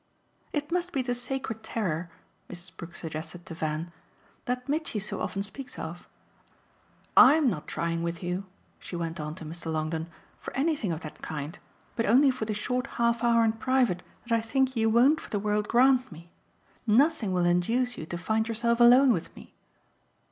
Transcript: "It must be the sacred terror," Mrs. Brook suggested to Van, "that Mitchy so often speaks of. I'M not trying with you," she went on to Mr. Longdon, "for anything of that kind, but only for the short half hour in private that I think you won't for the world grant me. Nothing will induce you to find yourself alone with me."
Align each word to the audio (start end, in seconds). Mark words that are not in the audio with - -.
"It 0.51 0.71
must 0.71 0.91
be 0.93 1.03
the 1.03 1.13
sacred 1.13 1.61
terror," 1.61 2.09
Mrs. 2.49 2.75
Brook 2.75 2.95
suggested 2.95 3.45
to 3.45 3.53
Van, 3.53 3.91
"that 4.45 4.67
Mitchy 4.67 4.97
so 4.97 5.21
often 5.21 5.43
speaks 5.43 5.77
of. 5.77 6.07
I'M 7.15 7.51
not 7.51 7.67
trying 7.67 8.01
with 8.01 8.23
you," 8.23 8.45
she 8.79 8.95
went 8.95 9.19
on 9.19 9.35
to 9.35 9.45
Mr. 9.45 9.71
Longdon, 9.71 10.07
"for 10.39 10.51
anything 10.57 10.91
of 10.91 11.01
that 11.01 11.21
kind, 11.21 11.59
but 11.95 12.07
only 12.07 12.31
for 12.31 12.45
the 12.45 12.55
short 12.55 12.87
half 12.97 13.23
hour 13.23 13.45
in 13.45 13.51
private 13.53 14.01
that 14.27 14.35
I 14.35 14.41
think 14.41 14.75
you 14.75 14.89
won't 14.89 15.21
for 15.21 15.29
the 15.29 15.37
world 15.37 15.67
grant 15.67 16.11
me. 16.11 16.31
Nothing 16.87 17.31
will 17.31 17.45
induce 17.45 17.95
you 17.95 18.07
to 18.07 18.17
find 18.17 18.47
yourself 18.47 18.79
alone 18.79 19.13
with 19.13 19.29
me." 19.35 19.53